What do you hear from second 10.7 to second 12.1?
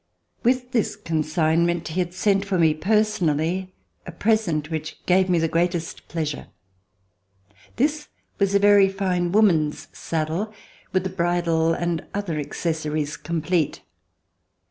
with a bridle and